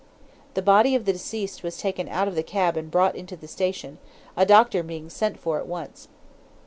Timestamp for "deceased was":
1.13-1.77